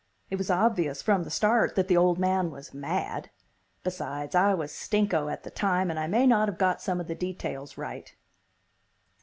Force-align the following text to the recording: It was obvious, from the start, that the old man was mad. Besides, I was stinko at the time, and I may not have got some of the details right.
It 0.31 0.37
was 0.37 0.49
obvious, 0.49 1.03
from 1.03 1.21
the 1.21 1.29
start, 1.29 1.75
that 1.75 1.87
the 1.87 1.95
old 1.95 2.17
man 2.17 2.49
was 2.49 2.73
mad. 2.73 3.29
Besides, 3.83 4.33
I 4.33 4.51
was 4.55 4.71
stinko 4.71 5.31
at 5.31 5.43
the 5.43 5.51
time, 5.51 5.91
and 5.91 5.99
I 5.99 6.07
may 6.07 6.25
not 6.25 6.47
have 6.47 6.57
got 6.57 6.81
some 6.81 6.99
of 6.99 7.07
the 7.07 7.13
details 7.13 7.77
right. 7.77 8.11